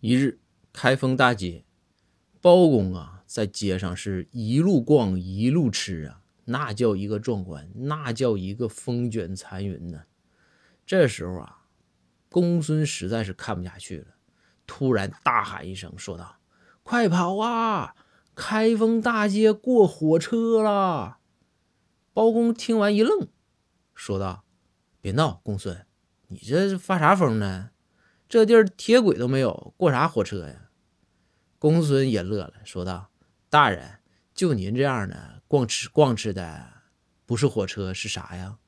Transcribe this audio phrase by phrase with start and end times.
[0.00, 0.38] 一日，
[0.72, 1.64] 开封大街，
[2.40, 10.04] 包公啊，在街上是一路逛一路吃啊，那叫一个壮观，那叫一个风卷残云呢。
[10.86, 11.64] 这时候啊，
[12.30, 14.06] 公孙实在是看不下去了，
[14.68, 16.36] 突然大喊一声，说道
[16.84, 17.96] ：“快跑啊！
[18.36, 21.18] 开封大街过火车了！”
[22.14, 23.26] 包公听完一愣，
[23.96, 24.44] 说道
[25.02, 25.84] ：“别闹，公孙，
[26.28, 27.70] 你这发啥疯呢？”
[28.28, 30.68] 这地儿铁轨都没有，过啥火车呀？
[31.58, 33.10] 公孙也乐了，说道
[33.48, 34.00] ：“大人，
[34.34, 36.82] 就您这样的逛吃逛吃的，
[37.24, 38.58] 不是火车是啥呀？”